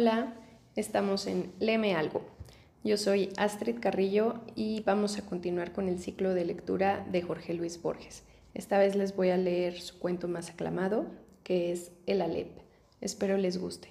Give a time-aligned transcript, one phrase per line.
[0.00, 0.32] Hola,
[0.76, 2.22] estamos en Leme Algo.
[2.84, 7.52] Yo soy Astrid Carrillo y vamos a continuar con el ciclo de lectura de Jorge
[7.52, 8.22] Luis Borges.
[8.54, 11.06] Esta vez les voy a leer su cuento más aclamado,
[11.42, 12.60] que es El Alep.
[13.00, 13.88] Espero les guste.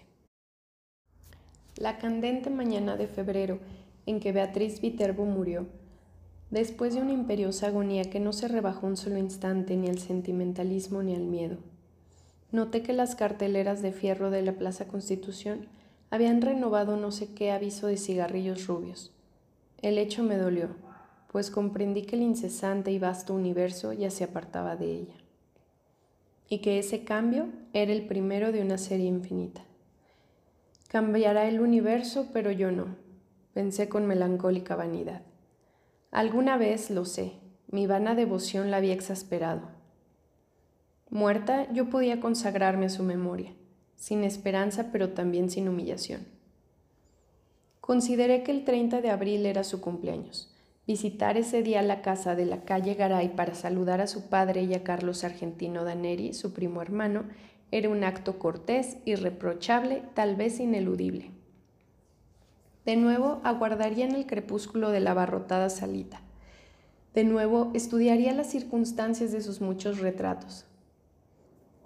[1.75, 3.59] La candente mañana de febrero
[4.05, 5.67] en que Beatriz Viterbo murió,
[6.51, 11.03] después de una imperiosa agonía que no se rebajó un solo instante ni al sentimentalismo
[11.03, 11.57] ni al miedo.
[12.53, 15.67] Noté que las carteleras de fierro de la Plaza Constitución
[16.09, 19.11] habían renovado no sé qué aviso de cigarrillos rubios.
[19.81, 20.69] El hecho me dolió,
[21.31, 25.15] pues comprendí que el incesante y vasto universo ya se apartaba de ella,
[26.49, 29.61] y que ese cambio era el primero de una serie infinita.
[30.87, 32.95] Cambiará el universo, pero yo no,
[33.53, 35.21] pensé con melancólica vanidad.
[36.11, 37.33] Alguna vez, lo sé,
[37.69, 39.63] mi vana devoción la había exasperado.
[41.09, 43.53] Muerta, yo podía consagrarme a su memoria
[43.97, 46.25] sin esperanza pero también sin humillación.
[47.81, 50.53] Consideré que el 30 de abril era su cumpleaños.
[50.85, 54.73] Visitar ese día la casa de la calle Garay para saludar a su padre y
[54.73, 57.25] a Carlos Argentino Daneri, su primo hermano,
[57.71, 61.31] era un acto cortés, irreprochable, tal vez ineludible.
[62.85, 66.21] De nuevo aguardaría en el crepúsculo de la abarrotada salita.
[67.13, 70.65] De nuevo estudiaría las circunstancias de sus muchos retratos.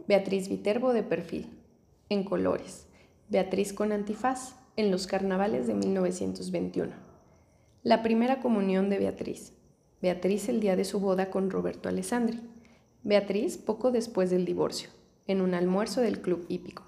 [0.08, 1.50] Beatriz Viterbo de perfil,
[2.12, 2.88] en colores,
[3.30, 6.92] Beatriz con antifaz, en los carnavales de 1921.
[7.84, 9.53] La primera comunión de Beatriz.
[10.02, 12.42] Beatriz el día de su boda con Roberto Alessandri.
[13.03, 14.90] Beatriz poco después del divorcio,
[15.26, 16.84] en un almuerzo del Club Hípico.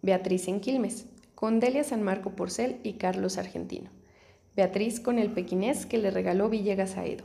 [0.00, 3.90] Beatriz en Quilmes, con Delia San Marco Porcel y Carlos Argentino.
[4.54, 7.24] Beatriz con el pequinés que le regaló Villegas a Edo.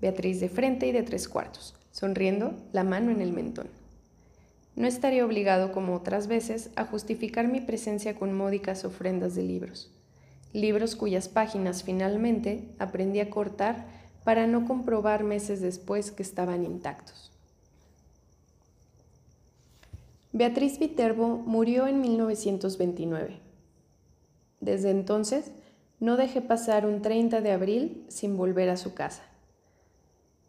[0.00, 3.77] Beatriz de frente y de tres cuartos, sonriendo, la mano en el mentón
[4.78, 9.90] no estaría obligado como otras veces a justificar mi presencia con módicas ofrendas de libros.
[10.52, 13.86] Libros cuyas páginas finalmente aprendí a cortar
[14.22, 17.32] para no comprobar meses después que estaban intactos.
[20.32, 23.40] Beatriz Viterbo murió en 1929.
[24.60, 25.50] Desde entonces,
[25.98, 29.24] no dejé pasar un 30 de abril sin volver a su casa.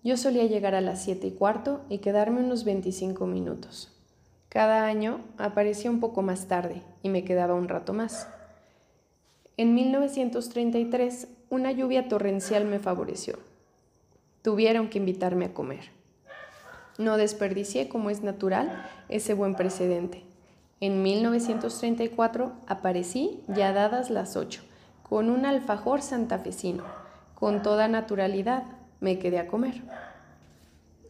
[0.03, 3.95] Yo solía llegar a las 7 y cuarto y quedarme unos 25 minutos.
[4.49, 8.27] Cada año aparecía un poco más tarde y me quedaba un rato más.
[9.57, 13.37] En 1933, una lluvia torrencial me favoreció.
[14.41, 15.91] Tuvieron que invitarme a comer.
[16.97, 20.23] No desperdicié, como es natural, ese buen precedente.
[20.81, 24.63] En 1934 aparecí, ya dadas las ocho,
[25.03, 26.83] con un alfajor santafesino.
[27.35, 28.63] Con toda naturalidad
[28.99, 29.83] me quedé a comer.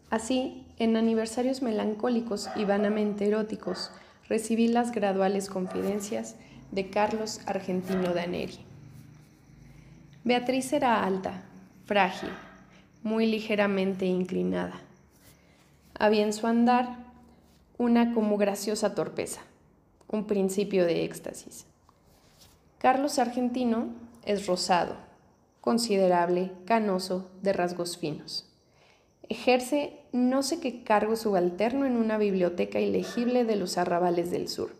[0.09, 3.91] Así, en aniversarios melancólicos y vanamente eróticos,
[4.27, 6.35] recibí las graduales confidencias
[6.71, 8.59] de Carlos Argentino Daneri.
[10.23, 11.43] Beatriz era alta,
[11.85, 12.29] frágil,
[13.03, 14.79] muy ligeramente inclinada.
[15.97, 16.97] Había en su andar
[17.77, 19.41] una como graciosa torpeza,
[20.07, 21.65] un principio de éxtasis.
[22.79, 23.89] Carlos Argentino
[24.25, 24.95] es rosado,
[25.61, 28.48] considerable, canoso, de rasgos finos.
[29.29, 34.71] Ejerce no sé qué cargo subalterno en una biblioteca ilegible de los arrabales del sur.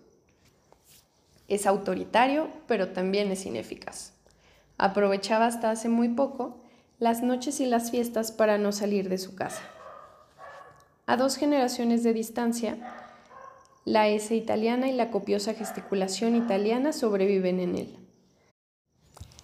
[1.48, 4.14] Es autoritario, pero también es ineficaz.
[4.80, 6.64] Aprovechaba hasta hace muy poco
[6.98, 9.62] las noches y las fiestas para no salir de su casa.
[11.06, 12.78] A dos generaciones de distancia,
[13.86, 17.98] la S italiana y la copiosa gesticulación italiana sobreviven en él.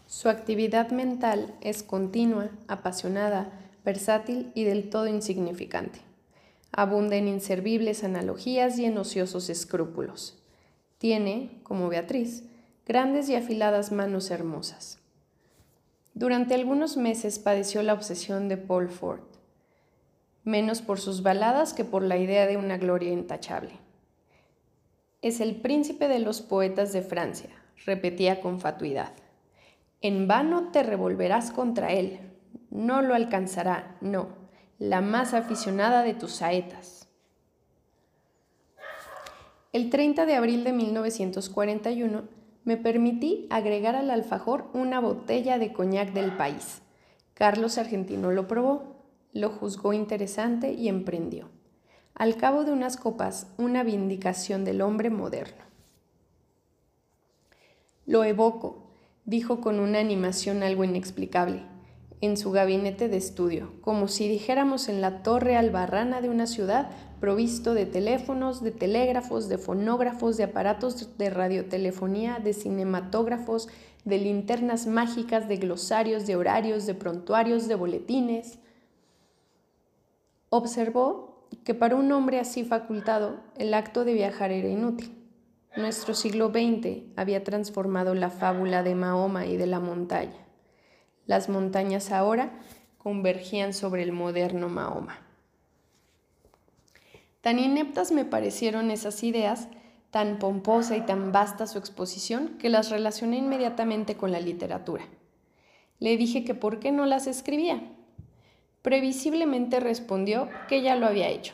[0.07, 5.99] Su actividad mental es continua, apasionada, versátil y del todo insignificante.
[6.73, 10.37] Abunda en inservibles analogías y en ociosos escrúpulos.
[10.97, 12.43] Tiene, como Beatriz,
[12.85, 14.99] grandes y afiladas manos hermosas.
[16.13, 19.21] Durante algunos meses padeció la obsesión de Paul Ford,
[20.43, 23.71] menos por sus baladas que por la idea de una gloria intachable.
[25.21, 27.49] Es el príncipe de los poetas de Francia,
[27.85, 29.13] repetía con fatuidad.
[30.01, 32.19] En vano te revolverás contra él,
[32.75, 34.27] no lo alcanzará, no,
[34.79, 37.07] la más aficionada de tus saetas.
[39.71, 42.23] El 30 de abril de 1941
[42.65, 46.81] me permití agregar al alfajor una botella de coñac del país.
[47.33, 51.49] Carlos Argentino lo probó, lo juzgó interesante y emprendió.
[52.13, 55.63] Al cabo de unas copas, una vindicación del hombre moderno.
[58.05, 58.91] Lo evoco,
[59.23, 61.74] dijo con una animación algo inexplicable
[62.21, 66.89] en su gabinete de estudio, como si dijéramos en la torre albarrana de una ciudad
[67.19, 73.67] provisto de teléfonos, de telégrafos, de fonógrafos, de aparatos de radiotelefonía, de cinematógrafos,
[74.03, 78.59] de linternas mágicas, de glosarios, de horarios, de prontuarios, de boletines.
[80.49, 85.11] Observó que para un hombre así facultado el acto de viajar era inútil.
[85.75, 90.44] Nuestro siglo XX había transformado la fábula de Mahoma y de la montaña.
[91.25, 92.51] Las montañas ahora
[92.97, 95.19] convergían sobre el moderno Mahoma.
[97.41, 99.67] Tan ineptas me parecieron esas ideas,
[100.09, 105.03] tan pomposa y tan vasta su exposición, que las relacioné inmediatamente con la literatura.
[105.99, 107.83] Le dije que por qué no las escribía.
[108.81, 111.53] Previsiblemente respondió que ya lo había hecho.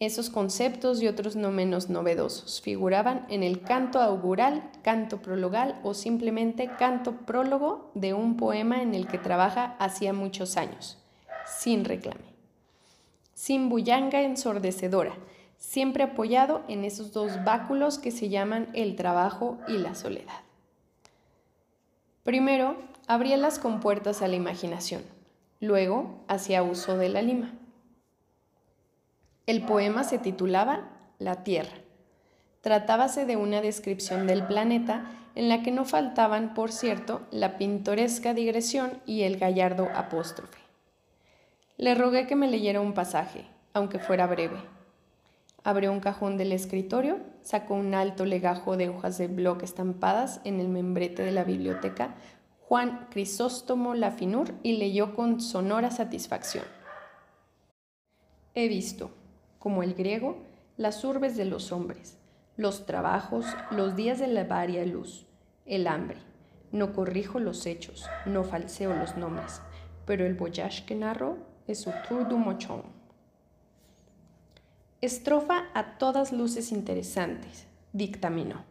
[0.00, 5.94] Esos conceptos y otros no menos novedosos figuraban en el canto augural, canto prologal o
[5.94, 10.98] simplemente canto prólogo de un poema en el que trabaja hacía muchos años,
[11.46, 12.30] sin reclame
[13.40, 15.14] sin bullanga ensordecedora,
[15.56, 20.42] siempre apoyado en esos dos báculos que se llaman el trabajo y la soledad.
[22.22, 22.76] Primero,
[23.06, 25.02] abría las compuertas a la imaginación,
[25.58, 27.54] luego hacía uso de la lima.
[29.50, 31.76] El poema se titulaba La Tierra.
[32.60, 38.32] Tratábase de una descripción del planeta en la que no faltaban, por cierto, la pintoresca
[38.32, 40.60] digresión y el gallardo apóstrofe.
[41.78, 44.62] Le rogué que me leyera un pasaje, aunque fuera breve.
[45.64, 50.60] Abrió un cajón del escritorio, sacó un alto legajo de hojas de bloc estampadas en
[50.60, 52.14] el membrete de la biblioteca
[52.68, 56.66] Juan Crisóstomo Lafinur y leyó con sonora satisfacción.
[58.54, 59.10] He visto,
[59.60, 60.38] como el griego,
[60.76, 62.18] las urbes de los hombres,
[62.56, 65.28] los trabajos, los días de la varia luz,
[65.66, 66.18] el hambre.
[66.72, 69.60] No corrijo los hechos, no falseo los nombres,
[70.04, 72.82] pero el voyage que narro su tour du mochon.
[75.00, 78.64] Estrofa a todas luces interesantes, dictaminó.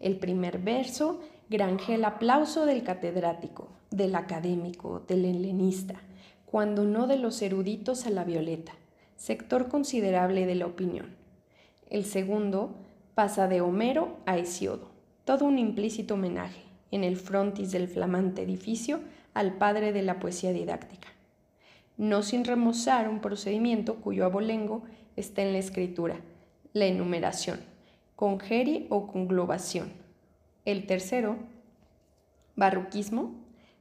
[0.00, 1.20] El primer verso
[1.50, 6.00] granje el aplauso del catedrático, del académico, del helenista,
[6.46, 8.72] cuando no de los eruditos a la violeta,
[9.16, 11.16] sector considerable de la opinión.
[11.90, 12.74] El segundo
[13.14, 14.90] pasa de Homero a Hesiodo,
[15.24, 19.00] todo un implícito homenaje, en el frontis del flamante edificio,
[19.32, 21.14] al padre de la poesía didáctica
[21.96, 24.82] no sin remozar un procedimiento cuyo abolengo
[25.16, 26.16] está en la escritura,
[26.72, 27.60] la enumeración,
[28.16, 29.92] congeri o conglobación.
[30.64, 31.36] El tercero,
[32.56, 33.34] barroquismo,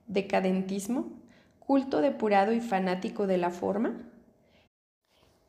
[0.07, 1.11] decadentismo,
[1.59, 3.97] culto depurado y fanático de la forma.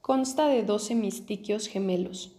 [0.07, 2.37] Consta de doce mistiquios gemelos.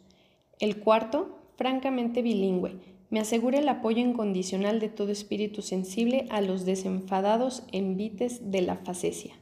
[0.60, 2.76] El cuarto, francamente bilingüe,
[3.10, 8.76] me asegura el apoyo incondicional de todo espíritu sensible a los desenfadados envites de la
[8.76, 9.34] facesia.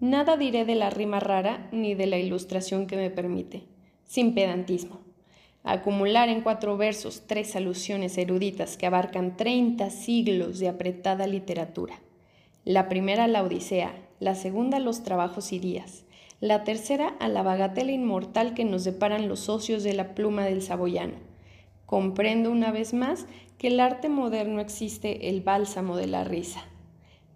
[0.00, 3.62] Nada diré de la rima rara ni de la ilustración que me permite,
[4.02, 4.98] sin pedantismo.
[5.62, 12.00] Acumular en cuatro versos tres alusiones eruditas que abarcan 30 siglos de apretada literatura.
[12.64, 16.05] La primera la Odisea, la segunda los trabajos y días,
[16.40, 20.62] la tercera a la bagatela inmortal que nos deparan los socios de la pluma del
[20.62, 21.14] saboyano.
[21.86, 23.26] Comprendo una vez más
[23.58, 26.64] que el arte moderno existe el bálsamo de la risa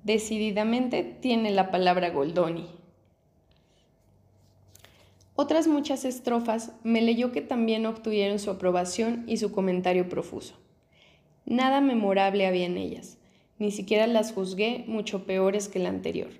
[0.03, 2.67] decididamente tiene la palabra Goldoni.
[5.35, 10.55] Otras muchas estrofas me leyó que también obtuvieron su aprobación y su comentario profuso.
[11.47, 13.19] Nada memorable había en ellas,
[13.59, 16.31] ni siquiera las juzgué mucho peores que la anterior.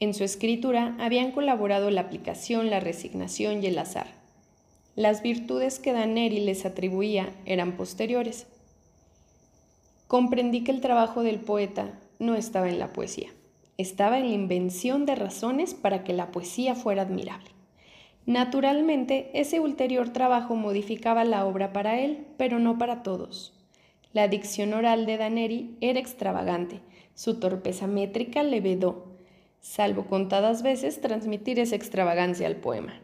[0.00, 4.06] En su escritura habían colaborado la aplicación, la resignación y el azar.
[4.96, 8.46] Las virtudes que Daneri les atribuía eran posteriores.
[10.08, 13.28] Comprendí que el trabajo del poeta no estaba en la poesía,
[13.76, 17.50] estaba en la invención de razones para que la poesía fuera admirable.
[18.24, 23.52] Naturalmente, ese ulterior trabajo modificaba la obra para él, pero no para todos.
[24.14, 26.80] La dicción oral de Daneri era extravagante,
[27.14, 29.09] su torpeza métrica le vedó,
[29.60, 33.00] salvo contadas veces transmitir esa extravagancia al poema.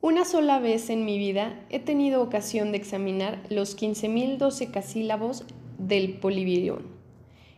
[0.00, 5.44] Una sola vez en mi vida he tenido ocasión de examinar los 15.012 casílabos
[5.78, 6.86] del Polivirión.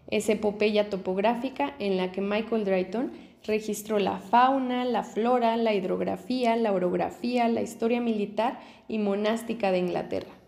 [0.08, 3.12] Es epopeya topográfica en la que Michael Drayton
[3.44, 9.78] registró la fauna, la flora, la hidrografía, la orografía, la historia militar y monástica de
[9.78, 10.39] Inglaterra.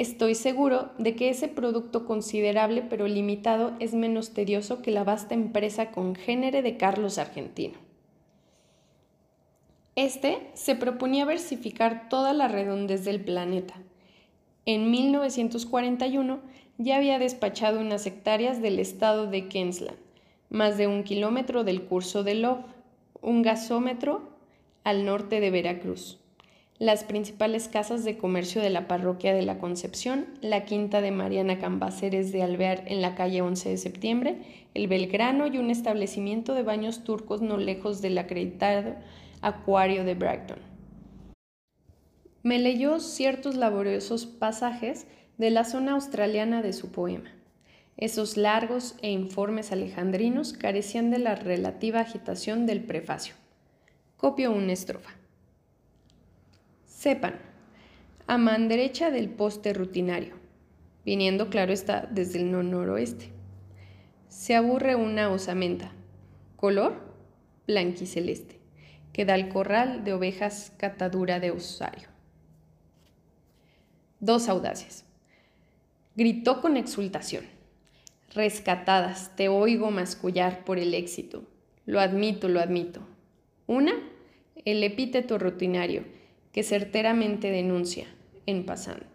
[0.00, 5.34] Estoy seguro de que ese producto considerable pero limitado es menos tedioso que la vasta
[5.34, 7.74] empresa congénere de Carlos Argentino.
[9.96, 13.74] Este se proponía versificar toda la redondez del planeta,
[14.64, 16.38] en 1941
[16.78, 19.98] ya había despachado unas hectáreas del estado de Queensland,
[20.48, 22.64] más de un kilómetro del curso de Love,
[23.20, 24.30] un gasómetro
[24.82, 26.19] al norte de Veracruz.
[26.80, 31.58] Las principales casas de comercio de la parroquia de la Concepción, la quinta de Mariana
[31.58, 34.38] Cambaceres de Alvear en la calle 11 de septiembre,
[34.72, 38.94] el Belgrano y un establecimiento de baños turcos no lejos del acreditado
[39.42, 40.58] Acuario de Brighton.
[42.42, 45.06] Me leyó ciertos laboriosos pasajes
[45.36, 47.30] de la zona australiana de su poema.
[47.98, 53.34] Esos largos e informes alejandrinos carecían de la relativa agitación del prefacio.
[54.16, 55.19] Copio una estrofa.
[57.00, 57.36] Sepan,
[58.26, 60.34] a man derecha del poste rutinario,
[61.02, 63.32] viniendo claro está desde el noroeste.
[64.28, 65.92] Se aburre una osamenta,
[66.56, 67.00] color
[67.66, 68.60] blanquiceleste,
[69.14, 72.08] que da el corral de ovejas catadura de osario.
[74.18, 75.06] Dos audaces.
[76.16, 77.46] Gritó con exultación.
[78.34, 81.44] Rescatadas, te oigo mascullar por el éxito.
[81.86, 83.00] Lo admito, lo admito.
[83.66, 83.94] Una,
[84.66, 86.19] el epíteto rutinario,
[86.52, 88.06] que certeramente denuncia,
[88.46, 89.06] en pasando,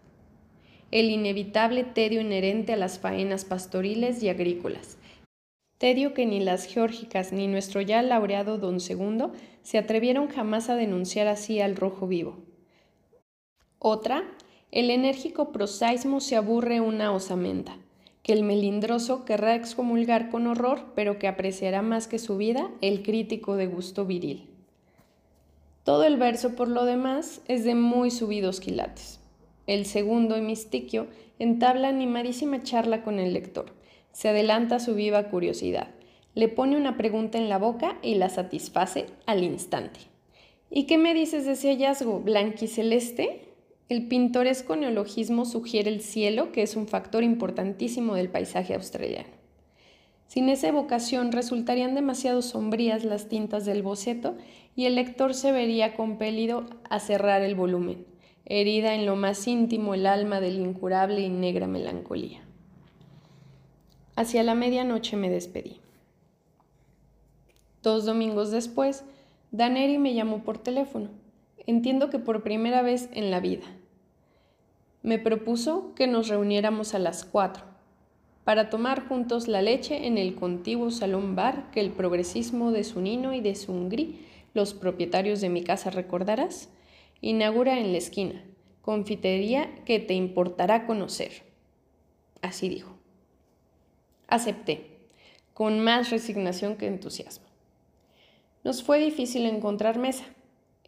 [0.90, 4.98] el inevitable tedio inherente a las faenas pastoriles y agrícolas,
[5.78, 10.76] tedio que ni las geórgicas ni nuestro ya laureado don Segundo se atrevieron jamás a
[10.76, 12.38] denunciar así al rojo vivo.
[13.78, 14.24] Otra,
[14.72, 17.76] el enérgico prosaismo se aburre una osamenta,
[18.22, 23.02] que el melindroso querrá excomulgar con horror, pero que apreciará más que su vida el
[23.02, 24.55] crítico de gusto viril.
[25.86, 29.20] Todo el verso, por lo demás, es de muy subidos quilates.
[29.68, 31.06] El segundo hemistiquio
[31.38, 33.66] entabla animadísima charla con el lector.
[34.10, 35.94] Se adelanta su viva curiosidad.
[36.34, 40.00] Le pone una pregunta en la boca y la satisface al instante.
[40.70, 43.42] ¿Y qué me dices de ese hallazgo blanquiceleste?
[43.88, 49.35] El pintoresco neologismo sugiere el cielo, que es un factor importantísimo del paisaje australiano.
[50.26, 54.36] Sin esa evocación resultarían demasiado sombrías las tintas del boceto
[54.74, 58.04] y el lector se vería compelido a cerrar el volumen,
[58.44, 62.42] herida en lo más íntimo el alma del incurable y negra melancolía.
[64.16, 65.80] Hacia la medianoche me despedí.
[67.82, 69.04] Dos domingos después,
[69.52, 71.10] Daneri me llamó por teléfono,
[71.66, 73.66] entiendo que por primera vez en la vida.
[75.02, 77.75] Me propuso que nos reuniéramos a las cuatro
[78.46, 83.34] para tomar juntos la leche en el contiguo salón bar que el progresismo de Sunino
[83.34, 84.20] y de Sungri
[84.54, 86.68] los propietarios de mi casa recordarás,
[87.20, 88.44] inaugura en la esquina,
[88.82, 91.42] confitería que te importará conocer.
[92.40, 92.96] Así dijo.
[94.28, 95.00] Acepté,
[95.52, 97.46] con más resignación que entusiasmo.
[98.62, 100.24] Nos fue difícil encontrar mesa.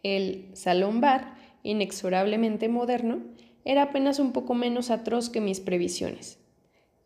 [0.01, 3.19] El salón bar, inexorablemente moderno,
[3.65, 6.38] era apenas un poco menos atroz que mis previsiones.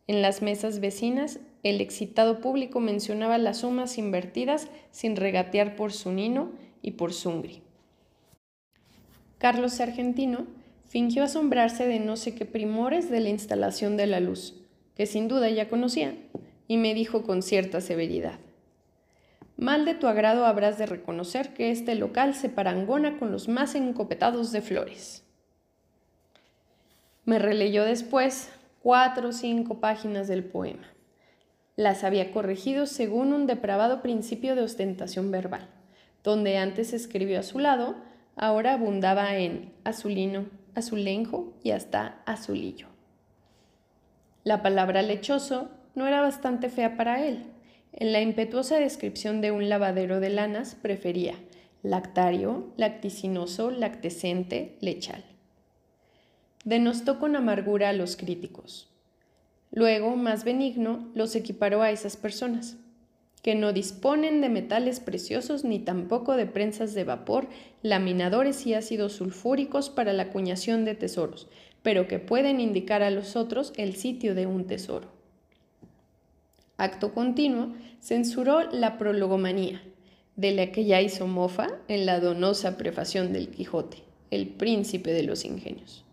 [0.06, 6.12] En las mesas vecinas el excitado público mencionaba las sumas invertidas sin regatear por su
[6.12, 7.62] nino y por Sungri.
[9.38, 10.46] Carlos Argentino
[10.86, 14.54] fingió asombrarse de no sé qué primores de la instalación de la luz,
[14.94, 16.14] que sin duda ya conocía,
[16.68, 18.38] y me dijo con cierta severidad.
[19.56, 23.74] Mal de tu agrado habrás de reconocer que este local se parangona con los más
[23.74, 25.22] encopetados de flores.
[27.24, 28.50] Me releyó después
[28.84, 30.86] cuatro o cinco páginas del poema.
[31.74, 35.70] Las había corregido según un depravado principio de ostentación verbal.
[36.22, 37.96] Donde antes escribió a su lado,
[38.36, 42.88] ahora abundaba en azulino, azulenjo y hasta azulillo.
[44.42, 47.46] La palabra lechoso no era bastante fea para él.
[47.90, 51.36] En la impetuosa descripción de un lavadero de lanas prefería
[51.82, 55.24] lactario, lacticinoso, lactescente, lechal.
[56.64, 58.88] Denostó con amargura a los críticos.
[59.70, 62.76] Luego, más benigno, los equiparó a esas personas,
[63.42, 67.48] que no disponen de metales preciosos ni tampoco de prensas de vapor,
[67.82, 71.48] laminadores y ácidos sulfúricos para la acuñación de tesoros,
[71.82, 75.08] pero que pueden indicar a los otros el sitio de un tesoro.
[76.78, 79.82] Acto continuo, censuró la prologomanía,
[80.36, 83.98] de la que ya hizo mofa en la donosa prefación del Quijote,
[84.30, 86.04] el príncipe de los ingenios.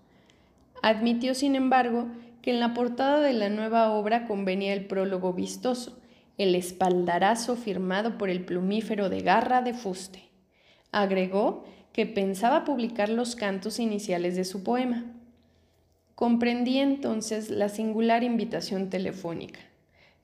[0.82, 2.08] Admitió, sin embargo,
[2.42, 6.02] que en la portada de la nueva obra convenía el prólogo vistoso,
[6.38, 10.30] el espaldarazo firmado por el plumífero de garra de fuste.
[10.92, 15.06] Agregó que pensaba publicar los cantos iniciales de su poema.
[16.16, 19.60] Comprendí entonces la singular invitación telefónica.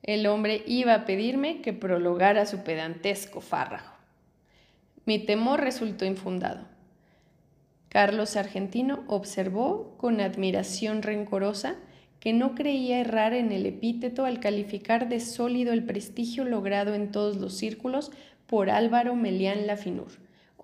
[0.02, 3.92] El hombre iba a pedirme que prologara su pedantesco fárrago.
[5.04, 6.66] Mi temor resultó infundado.
[7.88, 11.76] Carlos Argentino observó con admiración rencorosa
[12.20, 17.10] que no creía errar en el epíteto al calificar de sólido el prestigio logrado en
[17.12, 18.10] todos los círculos
[18.46, 20.08] por Álvaro Melián Lafinur,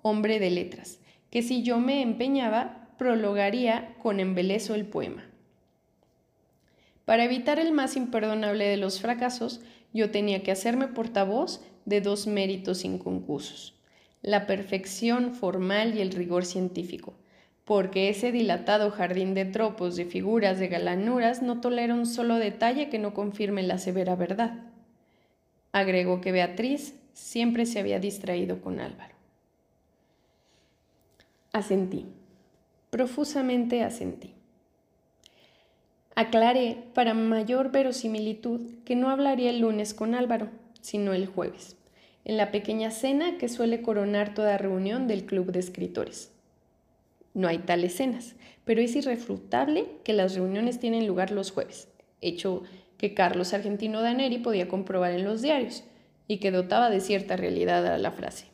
[0.01, 0.99] hombre de letras,
[1.31, 5.25] que si yo me empeñaba, prologaría con embelezo el poema.
[7.05, 9.61] Para evitar el más imperdonable de los fracasos,
[9.93, 13.74] yo tenía que hacerme portavoz de dos méritos inconclusos,
[14.25, 17.13] la perfección formal y el rigor científico,
[17.63, 22.89] porque ese dilatado jardín de tropos, de figuras, de galanuras, no tolera un solo detalle
[22.89, 24.63] que no confirme la severa verdad.
[25.71, 29.13] Agregó que Beatriz siempre se había distraído con Álvaro.
[31.53, 32.07] Asentí,
[32.89, 34.33] profusamente asentí.
[36.15, 40.49] Aclaré, para mayor verosimilitud, que no hablaría el lunes con Álvaro,
[40.81, 41.77] sino el jueves,
[42.25, 46.31] en la pequeña cena que suele coronar toda reunión del club de escritores.
[47.33, 51.87] No hay tales cenas, pero es irrefutable que las reuniones tienen lugar los jueves,
[52.21, 52.63] hecho
[52.97, 55.83] que Carlos Argentino Daneri podía comprobar en los diarios
[56.27, 58.47] y que dotaba de cierta realidad a la frase.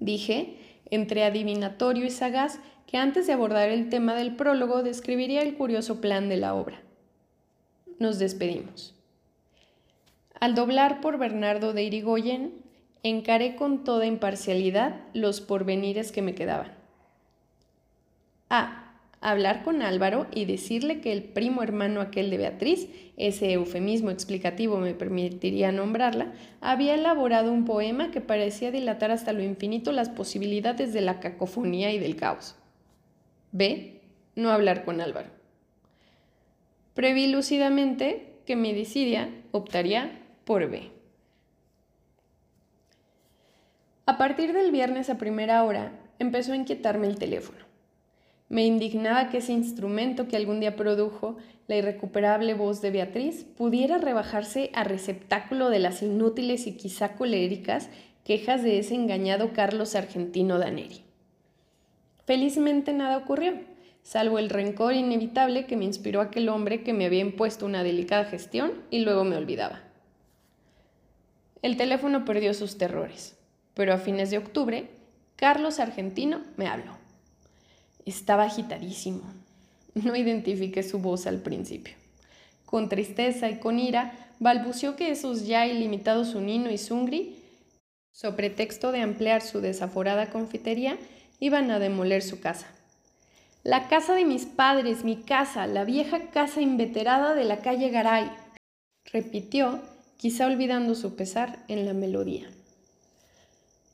[0.00, 0.56] Dije,
[0.90, 6.00] entre adivinatorio y sagaz, que antes de abordar el tema del prólogo describiría el curioso
[6.00, 6.82] plan de la obra.
[8.00, 8.99] Nos despedimos.
[10.40, 12.54] Al doblar por Bernardo de Irigoyen,
[13.02, 16.72] encaré con toda imparcialidad los porvenires que me quedaban.
[18.48, 18.86] A.
[19.22, 24.78] Hablar con Álvaro y decirle que el primo hermano aquel de Beatriz, ese eufemismo explicativo
[24.78, 26.32] me permitiría nombrarla,
[26.62, 31.92] había elaborado un poema que parecía dilatar hasta lo infinito las posibilidades de la cacofonía
[31.92, 32.56] y del caos.
[33.52, 34.00] B.
[34.36, 35.28] No hablar con Álvaro.
[36.94, 40.19] Preví lúcidamente que mi desidia optaría
[44.06, 47.60] A partir del viernes a primera hora empezó a inquietarme el teléfono.
[48.48, 51.36] Me indignaba que ese instrumento que algún día produjo
[51.68, 57.88] la irrecuperable voz de Beatriz pudiera rebajarse a receptáculo de las inútiles y quizá coléricas
[58.24, 61.04] quejas de ese engañado Carlos Argentino Daneri.
[62.26, 63.52] Felizmente nada ocurrió,
[64.02, 68.24] salvo el rencor inevitable que me inspiró aquel hombre que me había impuesto una delicada
[68.24, 69.89] gestión y luego me olvidaba.
[71.62, 73.36] El teléfono perdió sus terrores,
[73.74, 74.88] pero a fines de octubre,
[75.36, 76.96] Carlos Argentino me habló.
[78.06, 79.22] Estaba agitadísimo.
[79.94, 81.94] No identifiqué su voz al principio.
[82.64, 87.36] Con tristeza y con ira, balbució que esos ya ilimitados Unino y Sungri,
[88.12, 90.96] so pretexto de ampliar su desaforada confitería,
[91.40, 92.66] iban a demoler su casa.
[93.62, 98.30] La casa de mis padres, mi casa, la vieja casa inveterada de la calle Garay,
[99.04, 99.80] repitió,
[100.20, 102.46] quizá olvidando su pesar en la melodía.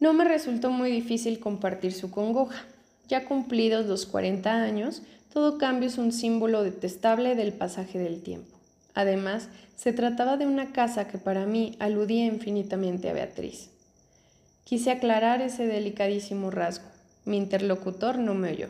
[0.01, 2.67] No me resultó muy difícil compartir su congoja.
[3.07, 8.59] Ya cumplidos los 40 años, todo cambio es un símbolo detestable del pasaje del tiempo.
[8.93, 13.71] Además, se trataba de una casa que para mí aludía infinitamente a Beatriz.
[14.65, 16.89] Quise aclarar ese delicadísimo rasgo.
[17.25, 18.69] Mi interlocutor no me oyó.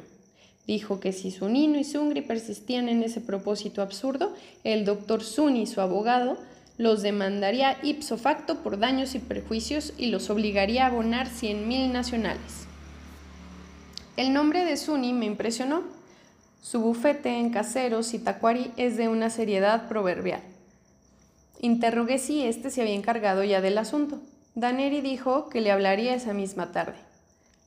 [0.67, 5.81] Dijo que si Sunino y Sungri persistían en ese propósito absurdo, el doctor Suni, su
[5.81, 6.37] abogado,
[6.79, 11.93] los demandaría ipso facto por daños y perjuicios y los obligaría a abonar cien mil
[11.93, 12.67] nacionales.
[14.17, 15.83] El nombre de Suni me impresionó.
[16.63, 20.41] Su bufete en caseros y tacuari es de una seriedad proverbial.
[21.61, 24.21] Interrogué si éste se había encargado ya del asunto.
[24.55, 26.97] Daneri dijo que le hablaría esa misma tarde.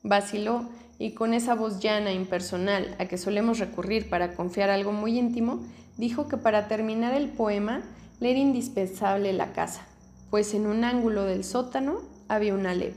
[0.04, 4.92] Vaciló y con esa voz llana e impersonal a que solemos recurrir para confiar algo
[4.92, 5.64] muy íntimo,
[5.98, 7.84] dijo que para terminar el poema
[8.20, 9.86] le era indispensable la casa,
[10.30, 12.96] pues en un ángulo del sótano había una lep.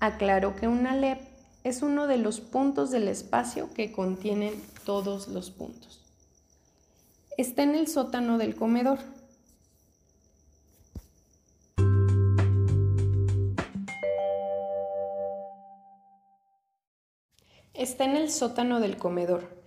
[0.00, 1.20] Aclaró que una lep
[1.64, 6.00] es uno de los puntos del espacio que contienen todos los puntos.
[7.38, 8.98] Está en el sótano del comedor,
[17.76, 19.62] Está en el sótano del comedor,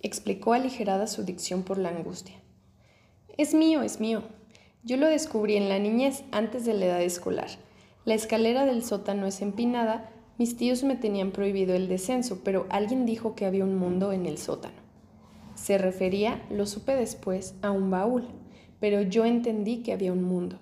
[0.00, 2.40] explicó aligerada su dicción por la angustia.
[3.40, 4.22] Es mío, es mío.
[4.84, 7.48] Yo lo descubrí en la niñez, antes de la edad escolar.
[8.04, 13.06] La escalera del sótano es empinada, mis tíos me tenían prohibido el descenso, pero alguien
[13.06, 14.74] dijo que había un mundo en el sótano.
[15.54, 18.28] Se refería, lo supe después, a un baúl,
[18.78, 20.58] pero yo entendí que había un mundo.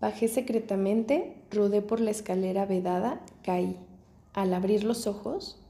[0.00, 3.76] Bajé secretamente, rodé por la escalera vedada, caí.
[4.32, 5.60] Al abrir los ojos,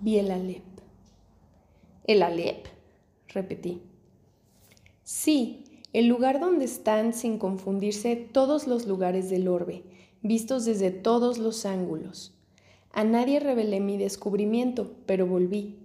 [0.00, 0.64] vi el Alep.
[2.02, 2.66] ¿El Alep?
[3.28, 3.80] repetí.
[5.08, 9.84] Sí, el lugar donde están sin confundirse todos los lugares del orbe,
[10.20, 12.34] vistos desde todos los ángulos.
[12.90, 15.78] A nadie revelé mi descubrimiento, pero volví.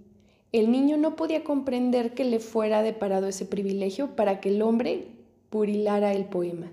[0.50, 5.06] el niño no podía comprender que le fuera deparado ese privilegio para que el hombre
[5.50, 6.72] purilara el poema.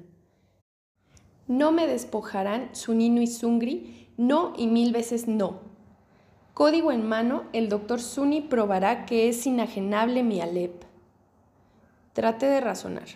[1.48, 5.60] No me despojarán Sunino y Sungri, no y mil veces no.
[6.56, 10.89] Código en mano, el doctor Suni probará que es inajenable mi Alep.
[12.20, 13.08] Trate de razonar.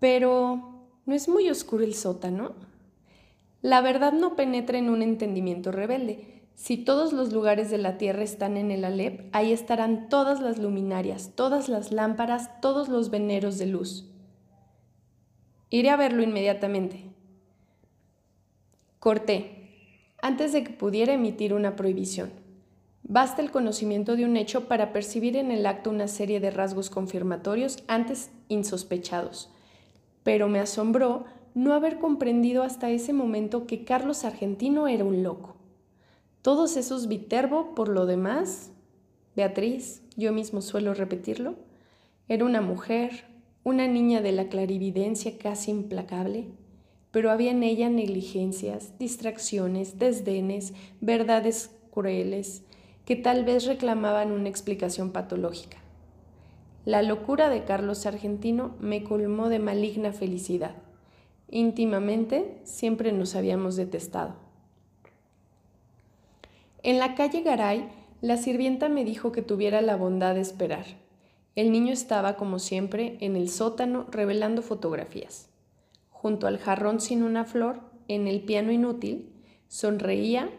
[0.00, 2.52] Pero, ¿no es muy oscuro el sótano?
[3.62, 6.42] La verdad no penetra en un entendimiento rebelde.
[6.54, 10.58] Si todos los lugares de la tierra están en el Alep, ahí estarán todas las
[10.58, 14.04] luminarias, todas las lámparas, todos los veneros de luz.
[15.70, 17.02] Iré a verlo inmediatamente.
[18.98, 19.70] Corté,
[20.20, 22.30] antes de que pudiera emitir una prohibición.
[23.08, 26.90] Basta el conocimiento de un hecho para percibir en el acto una serie de rasgos
[26.90, 29.48] confirmatorios antes insospechados.
[30.24, 35.54] Pero me asombró no haber comprendido hasta ese momento que Carlos Argentino era un loco.
[36.42, 38.72] Todos esos Viterbo, por lo demás,
[39.36, 41.54] Beatriz, yo mismo suelo repetirlo,
[42.26, 43.26] era una mujer,
[43.62, 46.48] una niña de la clarividencia casi implacable,
[47.12, 52.65] pero había en ella negligencias, distracciones, desdenes, verdades crueles,
[53.06, 55.78] que tal vez reclamaban una explicación patológica.
[56.84, 60.74] La locura de Carlos Argentino me colmó de maligna felicidad.
[61.48, 64.34] Íntimamente siempre nos habíamos detestado.
[66.82, 67.88] En la calle Garay,
[68.20, 70.84] la sirvienta me dijo que tuviera la bondad de esperar.
[71.54, 75.48] El niño estaba, como siempre, en el sótano revelando fotografías.
[76.10, 79.32] Junto al jarrón sin una flor, en el piano inútil,
[79.68, 80.50] sonreía,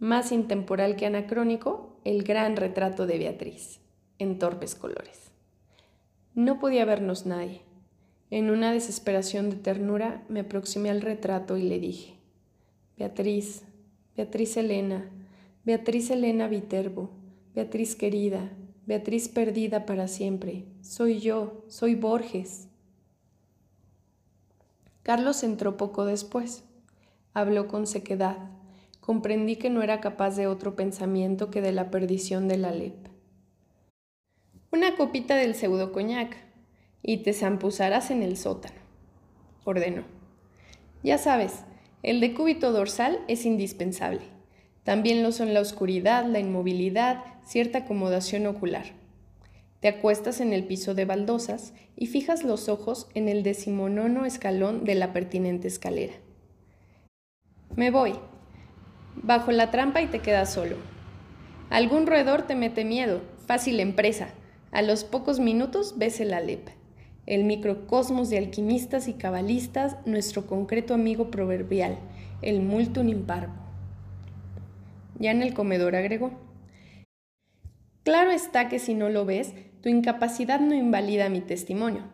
[0.00, 3.80] más intemporal que anacrónico, el gran retrato de Beatriz,
[4.18, 5.30] en torpes colores.
[6.34, 7.60] No podía vernos nadie.
[8.30, 12.14] En una desesperación de ternura me aproximé al retrato y le dije,
[12.96, 13.62] Beatriz,
[14.16, 15.08] Beatriz Elena,
[15.64, 17.10] Beatriz Elena Viterbo,
[17.54, 18.50] Beatriz querida,
[18.86, 22.70] Beatriz perdida para siempre, soy yo, soy Borges.
[25.02, 26.64] Carlos entró poco después.
[27.32, 28.50] Habló con sequedad.
[29.00, 33.08] Comprendí que no era capaz de otro pensamiento que de la perdición de la LEP.
[34.72, 36.36] Una copita del pseudo coñac
[37.02, 38.80] y te zampuzarás en el sótano,
[39.64, 40.04] ordenó.
[41.02, 41.64] Ya sabes,
[42.02, 44.22] el decúbito dorsal es indispensable.
[44.84, 48.86] También lo son la oscuridad, la inmovilidad, cierta acomodación ocular.
[49.80, 54.84] Te acuestas en el piso de baldosas y fijas los ojos en el decimonono escalón
[54.84, 56.14] de la pertinente escalera.
[57.76, 58.12] Me voy.
[59.22, 60.76] Bajo la trampa y te quedas solo.
[61.68, 64.28] Algún roedor te mete miedo, fácil empresa.
[64.72, 66.68] A los pocos minutos ves el Alep,
[67.26, 71.98] el microcosmos de alquimistas y cabalistas, nuestro concreto amigo proverbial,
[72.40, 73.52] el multum imparvo.
[75.18, 76.30] Ya en el comedor agregó.
[78.04, 79.52] Claro está que si no lo ves,
[79.82, 82.04] tu incapacidad no invalida mi testimonio.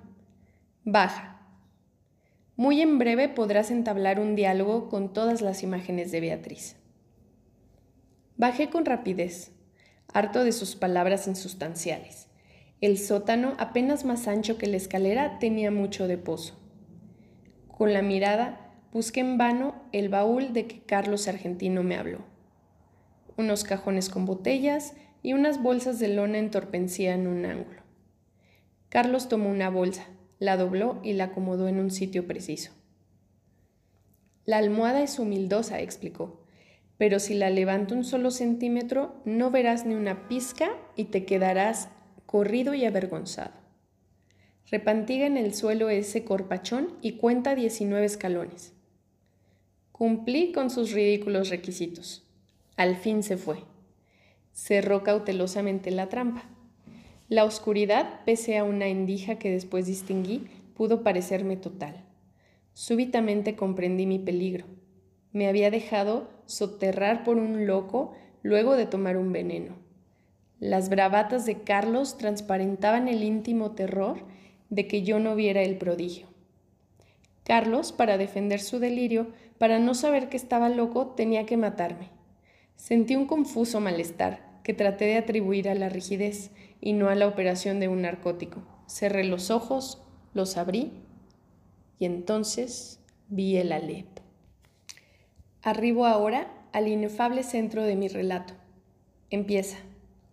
[0.85, 1.41] Baja.
[2.57, 6.77] Muy en breve podrás entablar un diálogo con todas las imágenes de Beatriz.
[8.37, 9.53] Bajé con rapidez,
[10.13, 12.29] harto de sus palabras insustanciales.
[12.81, 16.55] El sótano, apenas más ancho que la escalera, tenía mucho de pozo.
[17.69, 22.37] Con la mirada busqué en vano el baúl de que Carlos Argentino me habló
[23.37, 27.83] unos cajones con botellas y unas bolsas de lona entorpecían en un ángulo.
[28.89, 30.07] Carlos tomó una bolsa,
[30.39, 32.73] la dobló y la acomodó en un sitio preciso.
[34.45, 36.46] La almohada es humildosa, explicó,
[36.99, 41.89] pero si la levanto un solo centímetro no verás ni una pizca y te quedarás
[42.25, 43.53] corrido y avergonzado.
[44.71, 48.73] Repantiga en el suelo ese corpachón y cuenta 19 escalones.
[49.93, 52.27] Cumplí con sus ridículos requisitos.
[52.77, 53.59] Al fin se fue.
[54.53, 56.45] Cerró cautelosamente la trampa.
[57.29, 62.05] La oscuridad, pese a una endija que después distinguí, pudo parecerme total.
[62.75, 64.67] Súbitamente comprendí mi peligro.
[65.37, 69.75] Me había dejado soterrar por un loco luego de tomar un veneno.
[70.61, 74.17] Las bravatas de Carlos transparentaban el íntimo terror
[74.71, 76.27] de que yo no viera el prodigio.
[77.45, 79.27] Carlos, para defender su delirio,
[79.59, 82.09] para no saber que estaba loco, tenía que matarme.
[82.77, 87.29] Sentí un confuso malestar que traté de atribuir a la rigidez y no a la
[87.29, 88.63] operación de un narcótico.
[88.87, 90.93] Cerré los ojos, los abrí
[91.99, 94.26] y entonces vi el Alep.
[95.63, 98.55] Arribo ahora al inefable centro de mi relato.
[99.31, 99.79] Empieza,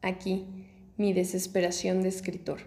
[0.02, 0.46] aquí,
[0.98, 2.62] mi desesperación de escritor.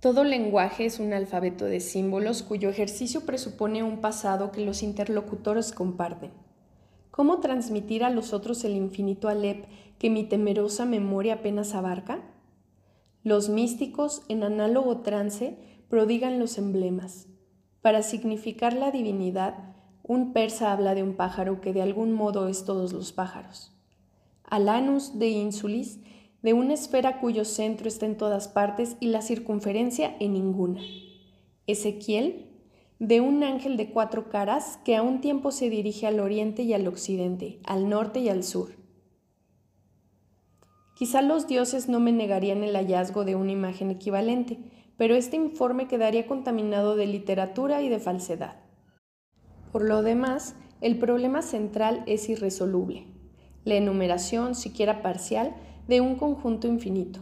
[0.00, 5.72] Todo lenguaje es un alfabeto de símbolos cuyo ejercicio presupone un pasado que los interlocutores
[5.72, 6.30] comparten.
[7.10, 9.66] ¿Cómo transmitir a los otros el infinito Alep
[9.98, 12.22] que mi temerosa memoria apenas abarca?
[13.22, 15.58] Los místicos, en análogo trance,
[15.90, 17.26] prodigan los emblemas.
[17.82, 19.74] Para significar la divinidad,
[20.10, 23.70] un persa habla de un pájaro que de algún modo es todos los pájaros.
[24.42, 26.00] Alanus de Insulis,
[26.42, 30.80] de una esfera cuyo centro está en todas partes y la circunferencia en ninguna.
[31.68, 32.50] Ezequiel,
[32.98, 36.72] de un ángel de cuatro caras que a un tiempo se dirige al oriente y
[36.72, 38.70] al occidente, al norte y al sur.
[40.96, 44.58] Quizá los dioses no me negarían el hallazgo de una imagen equivalente,
[44.96, 48.69] pero este informe quedaría contaminado de literatura y de falsedad.
[49.72, 53.06] Por lo demás, el problema central es irresoluble,
[53.64, 55.54] la enumeración, siquiera parcial,
[55.86, 57.20] de un conjunto infinito.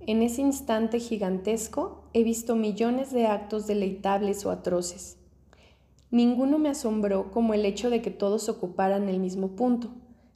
[0.00, 5.18] En ese instante gigantesco he visto millones de actos deleitables o atroces.
[6.10, 9.90] Ninguno me asombró como el hecho de que todos ocuparan el mismo punto,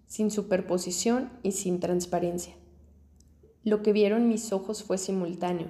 [0.06, 2.54] sin superposición y sin transparencia.
[3.64, 5.68] Lo que vieron mis ojos fue simultáneo,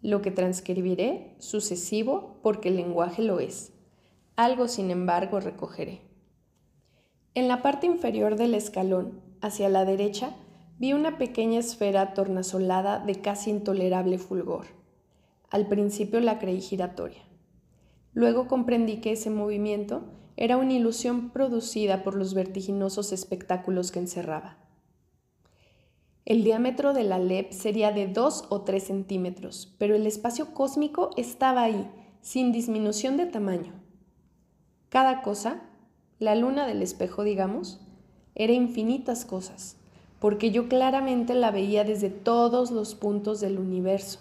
[0.00, 3.73] lo que transcribiré sucesivo porque el lenguaje lo es.
[4.36, 6.00] Algo, sin embargo, recogeré.
[7.34, 10.34] En la parte inferior del escalón, hacia la derecha,
[10.78, 14.66] vi una pequeña esfera tornasolada de casi intolerable fulgor.
[15.50, 17.22] Al principio la creí giratoria.
[18.12, 20.02] Luego comprendí que ese movimiento
[20.36, 24.58] era una ilusión producida por los vertiginosos espectáculos que encerraba.
[26.24, 31.10] El diámetro de la LEP sería de 2 o 3 centímetros, pero el espacio cósmico
[31.16, 31.88] estaba ahí,
[32.20, 33.83] sin disminución de tamaño.
[34.94, 35.60] Cada cosa,
[36.20, 37.80] la luna del espejo, digamos,
[38.36, 39.76] era infinitas cosas,
[40.20, 44.20] porque yo claramente la veía desde todos los puntos del universo.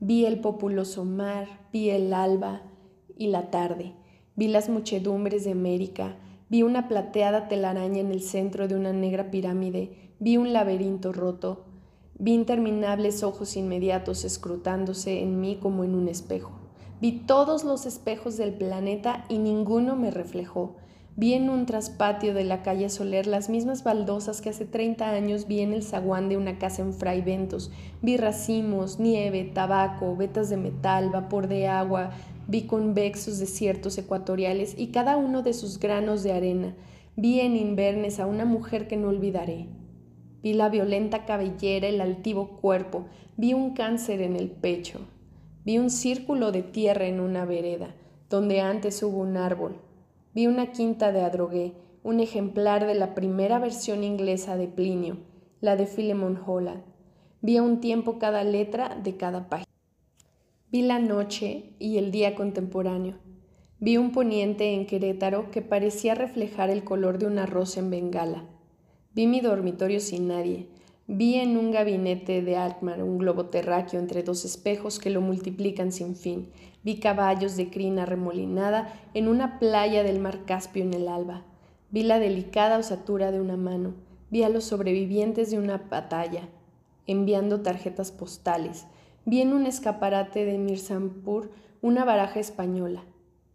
[0.00, 2.62] Vi el populoso mar, vi el alba
[3.16, 3.92] y la tarde,
[4.34, 6.16] vi las muchedumbres de América,
[6.48, 11.64] vi una plateada telaraña en el centro de una negra pirámide, vi un laberinto roto,
[12.18, 16.65] vi interminables ojos inmediatos escrutándose en mí como en un espejo.
[16.98, 20.76] Vi todos los espejos del planeta y ninguno me reflejó.
[21.14, 25.46] Vi en un traspatio de la calle Soler las mismas baldosas que hace 30 años
[25.46, 27.70] vi en el zaguán de una casa en Fray Ventos.
[28.00, 32.12] Vi racimos, nieve, tabaco, vetas de metal, vapor de agua,
[32.48, 36.74] vi convexos desiertos ecuatoriales y cada uno de sus granos de arena.
[37.14, 39.68] Vi en Invernes a una mujer que no olvidaré.
[40.42, 43.04] Vi la violenta cabellera, el altivo cuerpo,
[43.36, 45.00] vi un cáncer en el pecho.
[45.66, 47.92] Vi un círculo de tierra en una vereda,
[48.30, 49.80] donde antes hubo un árbol
[50.32, 51.72] Vi una quinta de Adrogué,
[52.04, 55.16] un ejemplar de la primera versión inglesa de Plinio,
[55.60, 56.84] la de Philemon Holland.
[57.42, 59.72] Vi a un tiempo cada letra de cada página.
[60.70, 63.16] Vi la noche y el día contemporáneo.
[63.80, 68.44] Vi un poniente en Querétaro que parecía reflejar el color de una rosa en Bengala.
[69.14, 70.68] Vi mi dormitorio sin nadie.
[71.08, 75.92] Vi en un gabinete de Altman un globo terráqueo entre dos espejos que lo multiplican
[75.92, 76.50] sin fin.
[76.82, 81.44] Vi caballos de crina remolinada en una playa del mar Caspio en el alba.
[81.90, 83.94] Vi la delicada osatura de una mano.
[84.30, 86.48] Vi a los sobrevivientes de una batalla,
[87.06, 88.86] enviando tarjetas postales.
[89.24, 93.04] Vi en un escaparate de Mirzampur una baraja española.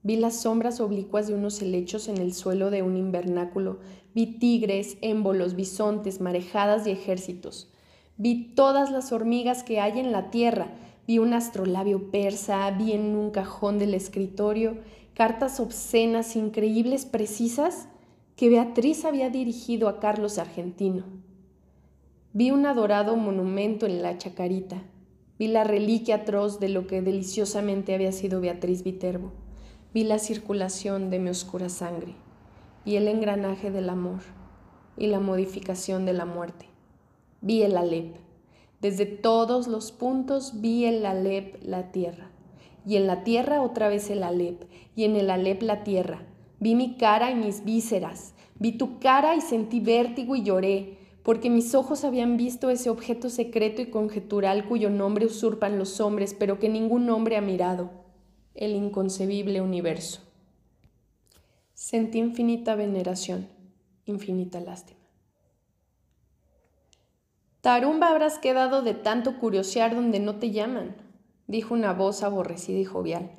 [0.04, 3.80] Vi las sombras oblicuas de unos helechos en el suelo de un invernáculo.
[4.14, 7.72] Vi tigres, émbolos, bisontes, marejadas y ejércitos.
[8.18, 10.74] Vi todas las hormigas que hay en la tierra,
[11.08, 14.78] vi un astrolabio persa, vi en un cajón del escritorio
[15.14, 17.88] cartas obscenas, increíbles, precisas,
[18.36, 21.04] que Beatriz había dirigido a Carlos Argentino.
[22.34, 24.82] Vi un adorado monumento en la chacarita,
[25.38, 29.32] vi la reliquia atroz de lo que deliciosamente había sido Beatriz Viterbo,
[29.94, 32.16] vi la circulación de mi oscura sangre,
[32.84, 34.22] vi el engranaje del amor
[34.98, 36.66] y la modificación de la muerte,
[37.42, 38.16] vi el Alep.
[38.82, 42.32] Desde todos los puntos vi el Alep la tierra,
[42.86, 44.64] y en la tierra otra vez el Alep,
[44.96, 46.24] y en el Alep la tierra.
[46.60, 51.52] Vi mi cara y mis vísceras, vi tu cara y sentí vértigo y lloré, porque
[51.52, 56.58] mis ojos habían visto ese objeto secreto y conjetural cuyo nombre usurpan los hombres, pero
[56.58, 57.92] que ningún hombre ha mirado,
[58.56, 60.31] el inconcebible universo.
[61.82, 63.50] Sentí infinita veneración,
[64.06, 65.00] infinita lástima.
[67.62, 70.96] Tarumba habrás quedado de tanto curiosear donde no te llaman,
[71.48, 73.32] dijo una voz aborrecida y jovial.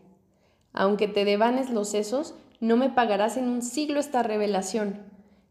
[0.73, 5.05] Aunque te devanes los sesos, no me pagarás en un siglo esta revelación.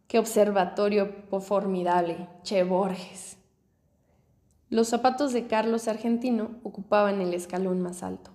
[0.10, 3.38] Qué observatorio formidable, Che Borges.
[4.69, 8.32] Los zapatos de Carlos Argentino ocupaban el escalón más alto.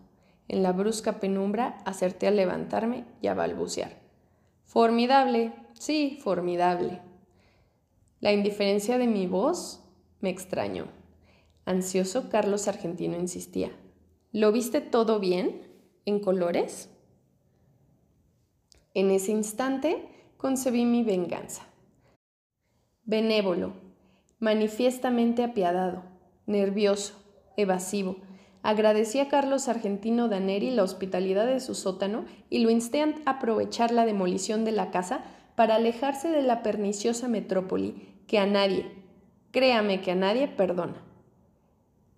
[0.49, 4.06] En la brusca penumbra acerté a levantarme y a balbucear.
[4.66, 7.00] Formidable, sí, formidable.
[8.20, 9.81] La indiferencia de mi voz
[10.20, 10.88] me extrañó.
[11.64, 13.70] Ansioso, Carlos Argentino insistía.
[14.33, 15.62] ¿Lo viste todo bien?
[16.05, 16.90] ¿En colores?
[18.92, 21.62] En ese instante concebí mi venganza.
[23.05, 23.72] Benévolo,
[24.40, 26.02] manifiestamente apiadado,
[26.46, 27.14] nervioso,
[27.57, 28.16] evasivo,
[28.66, 33.92] agradecí a Carlos Argentino Daneri la hospitalidad de su sótano y lo insté a aprovechar
[33.92, 35.22] la demolición de la casa
[35.55, 37.94] para alejarse de la perniciosa metrópoli
[38.26, 38.90] que a nadie,
[39.52, 41.00] créame que a nadie perdona.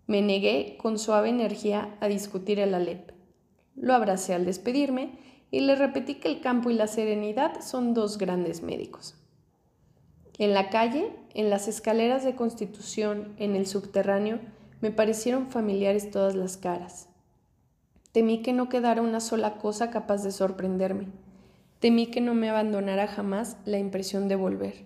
[0.06, 3.12] Me negué con suave energía a discutir el Alep.
[3.76, 5.18] Lo abracé al despedirme
[5.50, 9.16] y le repetí que el campo y la serenidad son dos grandes médicos.
[10.38, 14.40] En la calle, en las escaleras de Constitución, en el subterráneo,
[14.80, 17.08] me parecieron familiares todas las caras.
[18.12, 21.08] Temí que no quedara una sola cosa capaz de sorprenderme.
[21.80, 24.84] Temí que no me abandonara jamás la impresión de volver.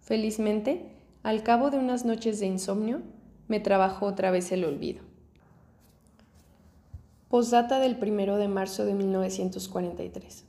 [0.00, 0.90] Felizmente,
[1.22, 3.02] al cabo de unas noches de insomnio,
[3.48, 5.02] me trabajó otra vez el olvido.
[7.28, 10.44] Posdata del 1 de marzo de 1943.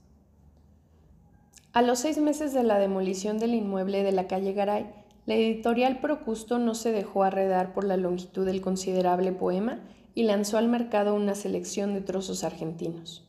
[1.73, 5.99] A los seis meses de la demolición del inmueble de la calle Garay, la editorial
[5.99, 9.79] Procusto no se dejó arredar por la longitud del considerable poema
[10.13, 13.27] y lanzó al mercado una selección de trozos argentinos.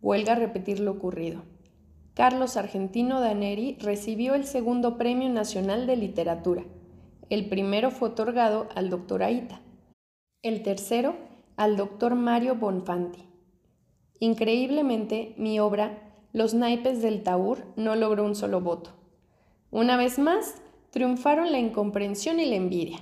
[0.00, 1.42] Huelga repetir lo ocurrido.
[2.14, 6.64] Carlos Argentino Daneri recibió el segundo Premio Nacional de Literatura.
[7.28, 9.60] El primero fue otorgado al doctor Aita.
[10.42, 11.16] El tercero
[11.56, 13.24] al doctor Mario Bonfanti.
[14.20, 18.90] Increíblemente, mi obra, Los naipes del Taur, no logró un solo voto.
[19.70, 20.62] Una vez más,
[20.96, 22.96] triunfaron la incomprensión y la envidia.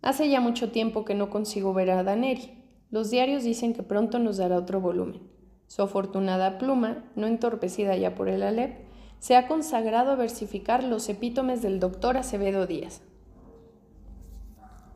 [0.00, 2.64] Hace ya mucho tiempo que no consigo ver a Daneri.
[2.90, 5.20] Los diarios dicen que pronto nos dará otro volumen.
[5.66, 8.78] Su afortunada pluma, no entorpecida ya por el Alep,
[9.18, 13.02] se ha consagrado a versificar los epítomes del doctor Acevedo Díaz.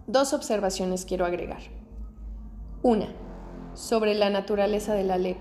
[0.06, 1.60] Dos observaciones quiero agregar.
[2.82, 3.08] Una,
[3.74, 5.36] sobre la naturaleza del Alep.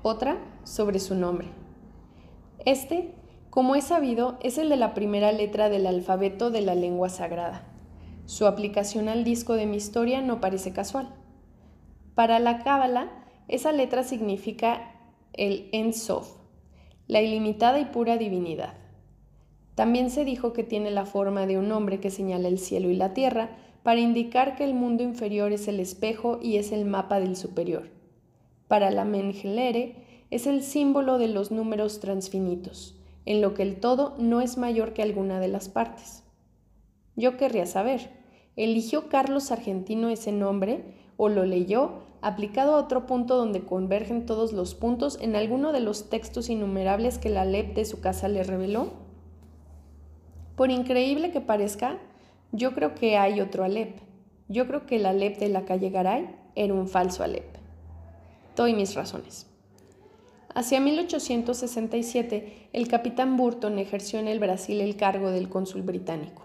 [0.00, 1.48] Otra, sobre su nombre.
[2.64, 3.14] Este
[3.50, 7.64] como es sabido, es el de la primera letra del alfabeto de la lengua sagrada.
[8.26, 11.08] Su aplicación al disco de mi historia no parece casual.
[12.14, 13.10] Para la Cábala,
[13.48, 14.92] esa letra significa
[15.32, 16.36] el Ensof,
[17.06, 18.74] la ilimitada y pura divinidad.
[19.74, 22.96] También se dijo que tiene la forma de un hombre que señala el cielo y
[22.96, 27.18] la tierra para indicar que el mundo inferior es el espejo y es el mapa
[27.18, 27.88] del superior.
[28.66, 32.97] Para la Mengelere es el símbolo de los números transfinitos
[33.28, 36.24] en lo que el todo no es mayor que alguna de las partes.
[37.14, 38.10] Yo querría saber,
[38.56, 44.54] ¿eligió Carlos Argentino ese nombre o lo leyó aplicado a otro punto donde convergen todos
[44.54, 48.44] los puntos en alguno de los textos innumerables que la LEP de su casa le
[48.44, 48.94] reveló?
[50.56, 51.98] Por increíble que parezca,
[52.52, 53.98] yo creo que hay otro Alep.
[54.48, 57.58] Yo creo que el Alep de la calle Garay era un falso Alep.
[58.56, 59.47] Doy mis razones.
[60.58, 66.42] Hacia 1867, el capitán Burton ejerció en el Brasil el cargo del cónsul británico.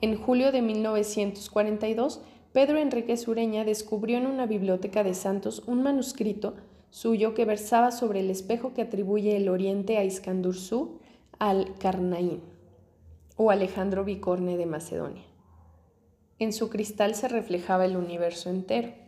[0.00, 2.22] En julio de 1942,
[2.54, 6.54] Pedro Enrique Sureña descubrió en una biblioteca de Santos un manuscrito
[6.88, 10.98] suyo que versaba sobre el espejo que atribuye el Oriente a Iskandursú
[11.38, 12.40] al Carnaín
[13.36, 15.26] o Alejandro Bicorne de Macedonia.
[16.38, 19.07] En su cristal se reflejaba el universo entero.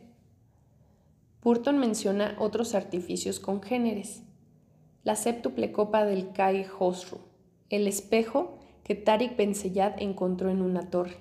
[1.43, 4.23] Burton menciona otros artificios congéneres.
[5.05, 7.21] La séptuple copa del Kai Hosru,
[7.71, 9.55] el espejo que Tariq Ben
[9.99, 11.17] encontró en una torre,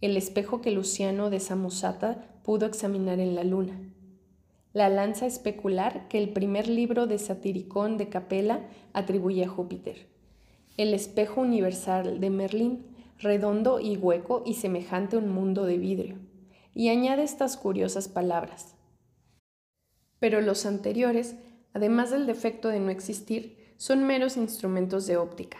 [0.00, 3.80] el espejo que Luciano de Samosata pudo examinar en la luna,
[4.72, 10.06] la lanza especular que el primer libro de Satiricón de Capella atribuye a Júpiter,
[10.76, 12.86] el espejo universal de Merlín,
[13.18, 16.18] redondo y hueco y semejante a un mundo de vidrio,
[16.72, 18.73] y añade estas curiosas palabras
[20.24, 21.36] pero los anteriores,
[21.74, 25.58] además del defecto de no existir, son meros instrumentos de óptica.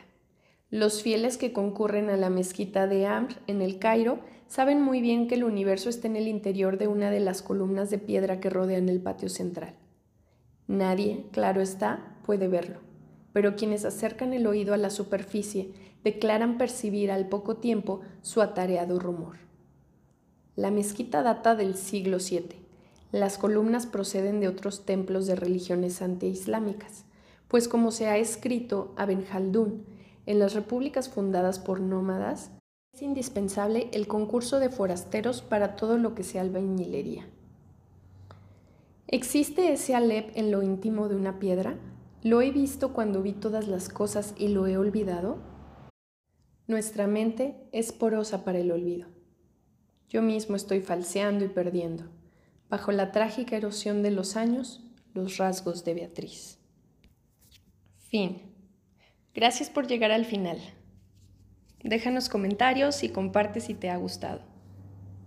[0.71, 5.29] Los fieles que concurren a la mezquita de Amr en el Cairo saben muy bien
[5.29, 8.49] que el universo está en el interior de una de las columnas de piedra que
[8.49, 9.75] rodean el patio central.
[10.67, 12.81] Nadie, claro está, puede verlo,
[13.35, 18.99] pero quienes acercan el oído a la superficie declaran percibir al poco tiempo su atareado
[18.99, 19.37] rumor.
[20.57, 22.64] La mezquita data del siglo VII
[23.21, 27.05] las columnas proceden de otros templos de religiones antiislámicas,
[27.47, 29.85] pues como se ha escrito a Ben Haldun,
[30.27, 32.51] en las repúblicas fundadas por nómadas,
[32.93, 37.29] es indispensable el concurso de forasteros para todo lo que sea albañilería.
[39.07, 41.79] ¿Existe ese Alep en lo íntimo de una piedra?
[42.25, 45.39] ¿Lo he visto cuando vi todas las cosas y lo he olvidado?
[46.67, 49.07] Nuestra mente es porosa para el olvido.
[50.09, 52.05] Yo mismo estoy falseando y perdiendo,
[52.69, 56.59] bajo la trágica erosión de los años, los rasgos de Beatriz.
[58.09, 58.43] Fin.
[59.35, 60.59] Gracias por llegar al final.
[61.83, 64.54] Déjanos comentarios y comparte si te ha gustado.